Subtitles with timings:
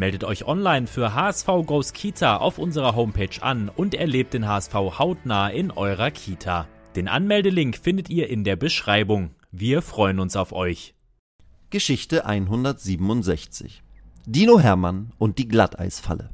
[0.00, 4.72] Meldet euch online für HSV Goes Kita auf unserer Homepage an und erlebt den HSV
[4.72, 6.66] hautnah in eurer Kita.
[6.96, 9.32] Den Anmeldelink findet ihr in der Beschreibung.
[9.52, 10.94] Wir freuen uns auf euch.
[11.68, 13.82] Geschichte 167
[14.24, 16.30] Dino Hermann und die Glatteisfalle.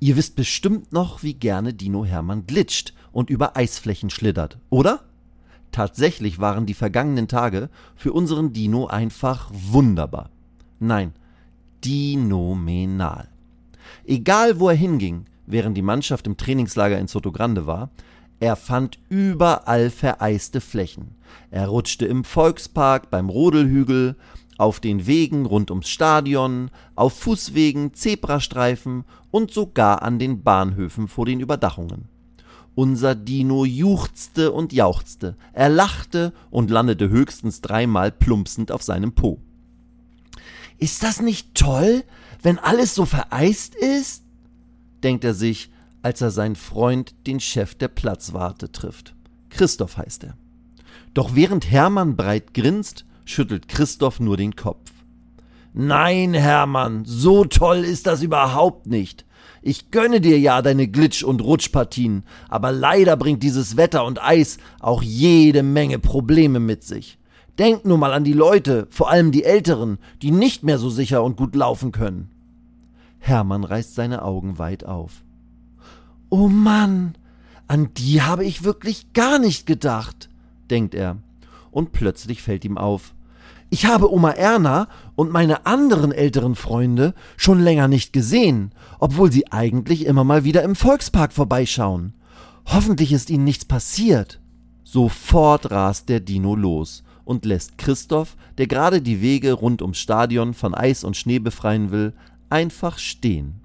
[0.00, 5.04] Ihr wisst bestimmt noch, wie gerne Dino Hermann glitscht und über Eisflächen schlittert, oder?
[5.70, 10.30] Tatsächlich waren die vergangenen Tage für unseren Dino einfach wunderbar.
[10.78, 11.12] Nein,
[11.84, 13.28] dinomenal.
[14.04, 17.90] Egal wo er hinging, während die Mannschaft im Trainingslager in Soto Grande war,
[18.40, 21.16] er fand überall vereiste Flächen.
[21.50, 24.16] Er rutschte im Volkspark, beim Rodelhügel,
[24.58, 31.26] auf den Wegen rund ums Stadion, auf Fußwegen, Zebrastreifen und sogar an den Bahnhöfen vor
[31.26, 32.08] den Überdachungen.
[32.74, 39.40] Unser Dino juchzte und jauchzte, er lachte und landete höchstens dreimal plumpsend auf seinem Po.
[40.78, 42.04] Ist das nicht toll,
[42.42, 44.22] wenn alles so vereist ist?
[45.02, 45.70] denkt er sich,
[46.02, 49.14] als er seinen Freund, den Chef der Platzwarte, trifft.
[49.50, 50.36] Christoph heißt er.
[51.14, 54.90] Doch während Hermann breit grinst, schüttelt Christoph nur den Kopf.
[55.72, 59.24] Nein, Hermann, so toll ist das überhaupt nicht.
[59.62, 64.58] Ich gönne dir ja deine Glitsch- und Rutschpartien, aber leider bringt dieses Wetter und Eis
[64.80, 67.18] auch jede Menge Probleme mit sich.
[67.58, 71.24] Denk nur mal an die Leute, vor allem die Älteren, die nicht mehr so sicher
[71.24, 72.30] und gut laufen können.
[73.18, 75.24] Hermann reißt seine Augen weit auf.
[76.28, 77.16] Oh Mann,
[77.66, 80.28] an die habe ich wirklich gar nicht gedacht,
[80.70, 81.16] denkt er.
[81.72, 83.14] Und plötzlich fällt ihm auf.
[83.70, 89.50] Ich habe Oma Erna und meine anderen älteren Freunde schon länger nicht gesehen, obwohl sie
[89.50, 92.14] eigentlich immer mal wieder im Volkspark vorbeischauen.
[92.66, 94.40] Hoffentlich ist ihnen nichts passiert.
[94.84, 100.54] Sofort rast der Dino los und lässt Christoph, der gerade die Wege rund ums Stadion
[100.54, 102.14] von Eis und Schnee befreien will,
[102.48, 103.60] einfach stehen.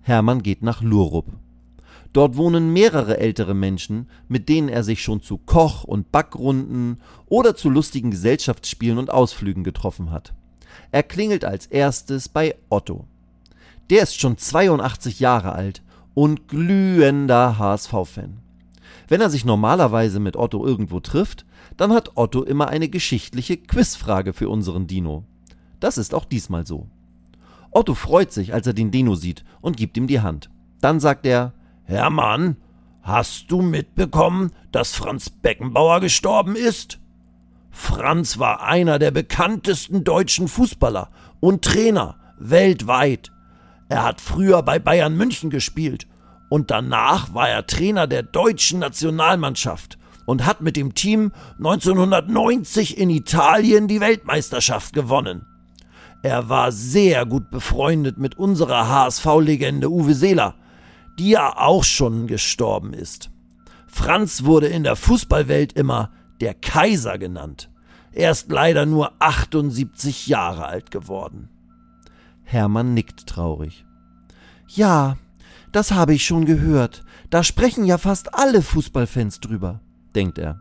[0.00, 1.26] Hermann geht nach Lurup.
[2.14, 7.54] Dort wohnen mehrere ältere Menschen, mit denen er sich schon zu Koch- und Backrunden oder
[7.54, 10.32] zu lustigen Gesellschaftsspielen und Ausflügen getroffen hat.
[10.92, 13.04] Er klingelt als erstes bei Otto.
[13.90, 15.82] Der ist schon 82 Jahre alt
[16.14, 18.38] und glühender HSV-Fan.
[19.08, 21.44] Wenn er sich normalerweise mit Otto irgendwo trifft,
[21.76, 25.24] dann hat Otto immer eine geschichtliche Quizfrage für unseren Dino.
[25.80, 26.88] Das ist auch diesmal so.
[27.70, 30.50] Otto freut sich, als er den Dino sieht und gibt ihm die Hand.
[30.80, 31.54] Dann sagt er,
[31.84, 32.56] Hermann,
[33.02, 36.98] hast du mitbekommen, dass Franz Beckenbauer gestorben ist?
[37.70, 43.32] Franz war einer der bekanntesten deutschen Fußballer und Trainer weltweit.
[43.88, 46.06] Er hat früher bei Bayern München gespielt
[46.52, 49.96] und danach war er Trainer der deutschen Nationalmannschaft
[50.26, 55.46] und hat mit dem Team 1990 in Italien die Weltmeisterschaft gewonnen.
[56.22, 60.54] Er war sehr gut befreundet mit unserer HSV-Legende Uwe Seeler,
[61.18, 63.30] die ja auch schon gestorben ist.
[63.86, 66.10] Franz wurde in der Fußballwelt immer
[66.42, 67.70] der Kaiser genannt.
[68.12, 71.48] Er ist leider nur 78 Jahre alt geworden.
[72.44, 73.86] Hermann nickt traurig.
[74.68, 75.16] Ja,
[75.72, 77.04] das habe ich schon gehört.
[77.30, 79.80] Da sprechen ja fast alle Fußballfans drüber
[80.14, 80.60] denkt er.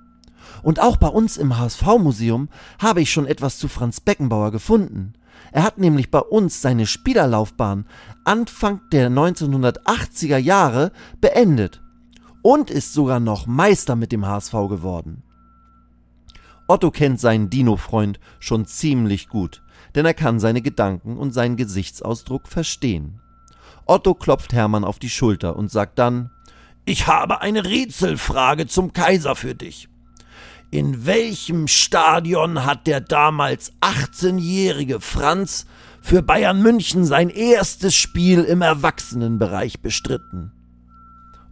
[0.64, 2.50] Und auch bei uns im HSV-Museum
[2.80, 5.14] habe ich schon etwas zu Franz Beckenbauer gefunden.
[5.52, 7.86] Er hat nämlich bei uns seine Spielerlaufbahn
[8.26, 11.82] Anfang der 1980er Jahre beendet
[12.42, 15.24] und ist sogar noch Meister mit dem HSV geworden.
[16.68, 19.62] Otto kennt seinen Dino-Freund schon ziemlich gut,
[19.96, 23.21] denn er kann seine Gedanken und seinen Gesichtsausdruck verstehen.
[23.92, 26.30] Otto klopft Hermann auf die Schulter und sagt dann
[26.86, 29.90] ich habe eine Rätselfrage zum Kaiser für dich.
[30.72, 35.66] In welchem Stadion hat der damals 18-jährige Franz
[36.02, 40.54] für Bayern München sein erstes Spiel im Erwachsenenbereich bestritten?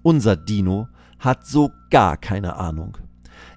[0.01, 0.87] Unser Dino
[1.19, 2.97] hat so gar keine Ahnung.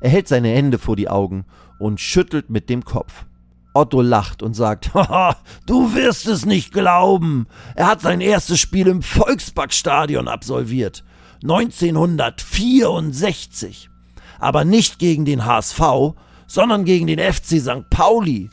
[0.00, 1.44] Er hält seine Hände vor die Augen
[1.78, 3.26] und schüttelt mit dem Kopf.
[3.74, 5.36] Otto lacht und sagt, Haha,
[5.66, 7.46] du wirst es nicht glauben.
[7.74, 11.04] Er hat sein erstes Spiel im Volksparkstadion absolviert.
[11.42, 13.90] 1964.
[14.38, 16.14] Aber nicht gegen den HSV,
[16.46, 17.88] sondern gegen den FC St.
[17.90, 18.50] Pauli.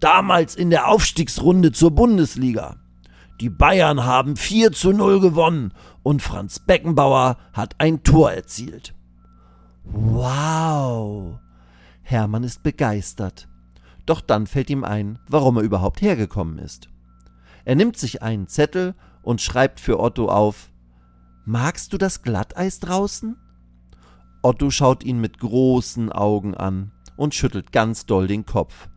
[0.00, 2.76] Damals in der Aufstiegsrunde zur Bundesliga.
[3.40, 5.72] Die Bayern haben 4 zu 0 gewonnen
[6.02, 8.94] und Franz Beckenbauer hat ein Tor erzielt.
[9.84, 11.38] Wow!
[12.02, 13.48] Hermann ist begeistert.
[14.06, 16.88] Doch dann fällt ihm ein, warum er überhaupt hergekommen ist.
[17.64, 20.70] Er nimmt sich einen Zettel und schreibt für Otto auf
[21.46, 23.36] Magst du das Glatteis draußen?
[24.42, 28.88] Otto schaut ihn mit großen Augen an und schüttelt ganz doll den Kopf.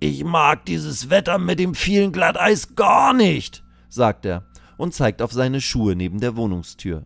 [0.00, 5.32] Ich mag dieses Wetter mit dem vielen Glatteis gar nicht, sagt er und zeigt auf
[5.32, 7.04] seine Schuhe neben der Wohnungstür.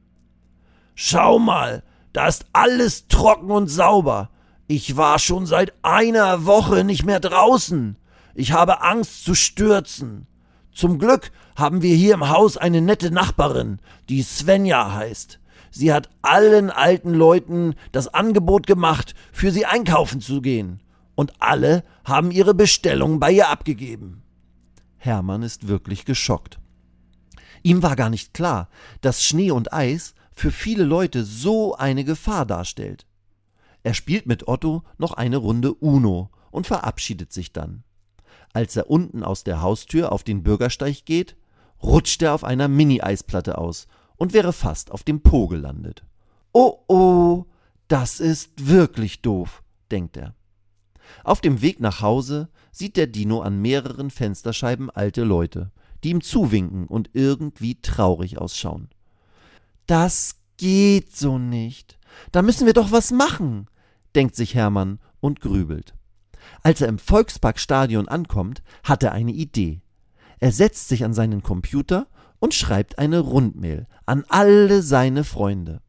[0.94, 1.82] Schau mal,
[2.12, 4.30] da ist alles trocken und sauber.
[4.66, 7.96] Ich war schon seit einer Woche nicht mehr draußen.
[8.34, 10.26] Ich habe Angst zu stürzen.
[10.72, 13.78] Zum Glück haben wir hier im Haus eine nette Nachbarin,
[14.08, 15.38] die Svenja heißt.
[15.70, 20.80] Sie hat allen alten Leuten das Angebot gemacht, für sie einkaufen zu gehen.
[21.14, 24.22] Und alle haben ihre Bestellung bei ihr abgegeben.
[24.96, 26.58] Hermann ist wirklich geschockt.
[27.62, 28.68] Ihm war gar nicht klar,
[29.00, 33.06] dass Schnee und Eis für viele Leute so eine Gefahr darstellt.
[33.84, 37.84] Er spielt mit Otto noch eine Runde Uno und verabschiedet sich dann.
[38.52, 41.36] Als er unten aus der Haustür auf den Bürgersteig geht,
[41.82, 43.86] rutscht er auf einer Mini-Eisplatte aus
[44.16, 46.04] und wäre fast auf dem Po gelandet.
[46.52, 47.44] Oh oh,
[47.88, 50.34] das ist wirklich doof, denkt er.
[51.22, 55.72] Auf dem Weg nach Hause sieht der Dino an mehreren Fensterscheiben alte Leute,
[56.02, 58.88] die ihm zuwinken und irgendwie traurig ausschauen.
[59.86, 61.98] Das geht so nicht.
[62.32, 63.66] Da müssen wir doch was machen,
[64.14, 65.94] denkt sich Hermann und grübelt.
[66.62, 69.80] Als er im Volksparkstadion ankommt, hat er eine Idee.
[70.40, 72.06] Er setzt sich an seinen Computer
[72.38, 75.80] und schreibt eine Rundmail an alle seine Freunde.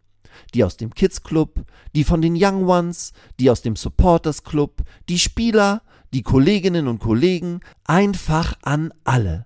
[0.54, 4.84] Die aus dem Kids Club, die von den Young Ones, die aus dem Supporters Club,
[5.10, 5.82] die Spieler,
[6.14, 9.46] die Kolleginnen und Kollegen, einfach an alle.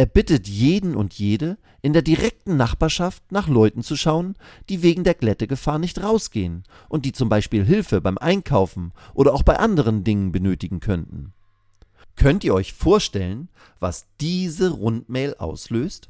[0.00, 4.34] Er bittet jeden und jede, in der direkten Nachbarschaft nach Leuten zu schauen,
[4.70, 9.42] die wegen der Glättegefahr nicht rausgehen und die zum Beispiel Hilfe beim Einkaufen oder auch
[9.42, 11.34] bei anderen Dingen benötigen könnten.
[12.16, 16.08] Könnt ihr euch vorstellen, was diese Rundmail auslöst?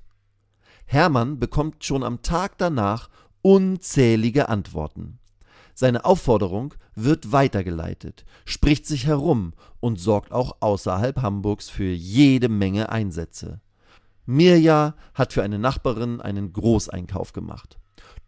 [0.86, 3.10] Hermann bekommt schon am Tag danach
[3.42, 5.18] unzählige Antworten.
[5.74, 12.90] Seine Aufforderung wird weitergeleitet, spricht sich herum und sorgt auch außerhalb Hamburgs für jede Menge
[12.90, 13.60] Einsätze.
[14.30, 17.78] Mirja hat für eine Nachbarin einen Großeinkauf gemacht.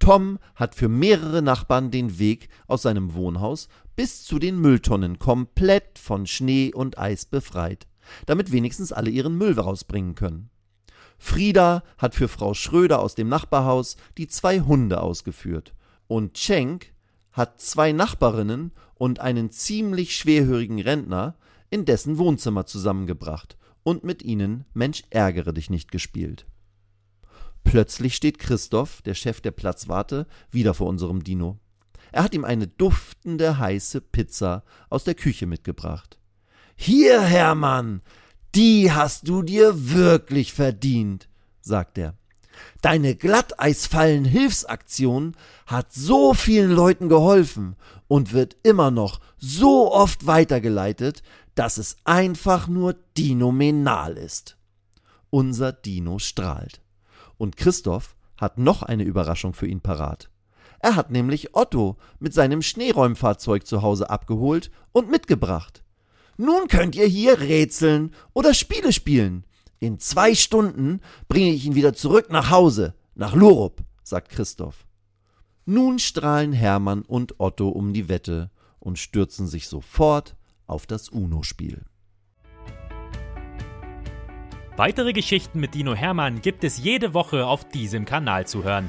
[0.00, 6.00] Tom hat für mehrere Nachbarn den Weg aus seinem Wohnhaus bis zu den Mülltonnen komplett
[6.00, 7.86] von Schnee und Eis befreit,
[8.26, 10.50] damit wenigstens alle ihren Müll rausbringen können.
[11.18, 15.72] Frieda hat für Frau Schröder aus dem Nachbarhaus die zwei Hunde ausgeführt.
[16.08, 16.92] Und Schenk
[17.30, 21.36] hat zwei Nachbarinnen und einen ziemlich schwerhörigen Rentner
[21.70, 26.46] in dessen Wohnzimmer zusammengebracht und mit ihnen Mensch ärgere dich nicht gespielt.
[27.64, 31.58] Plötzlich steht Christoph, der Chef der Platzwarte, wieder vor unserem Dino.
[32.10, 36.18] Er hat ihm eine duftende heiße Pizza aus der Küche mitgebracht.
[36.74, 38.02] Hier, Hermann,
[38.54, 41.28] die hast du dir wirklich verdient,
[41.60, 42.14] sagt er.
[42.82, 45.34] Deine Glatteisfallen-Hilfsaktion
[45.66, 47.76] hat so vielen Leuten geholfen
[48.08, 51.22] und wird immer noch so oft weitergeleitet,
[51.54, 54.56] dass es einfach nur dinomenal ist.
[55.30, 56.80] Unser Dino strahlt.
[57.38, 60.30] Und Christoph hat noch eine Überraschung für ihn parat.
[60.80, 65.82] Er hat nämlich Otto mit seinem Schneeräumfahrzeug zu Hause abgeholt und mitgebracht.
[66.36, 69.44] Nun könnt ihr hier rätseln oder Spiele spielen.
[69.78, 74.86] In zwei Stunden bringe ich ihn wieder zurück nach Hause, nach Lurup, sagt Christoph.
[75.64, 80.34] Nun strahlen Hermann und Otto um die Wette und stürzen sich sofort
[80.72, 81.84] auf das UNO-Spiel.
[84.76, 88.88] Weitere Geschichten mit Dino Hermann gibt es jede Woche auf diesem Kanal zu hören.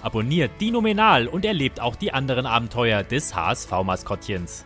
[0.00, 4.64] Abonniert Dino Menal und erlebt auch die anderen Abenteuer des HSV-Maskottchens.